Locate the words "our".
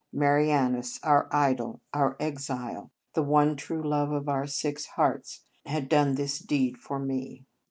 1.03-1.27, 1.93-2.17, 4.27-4.47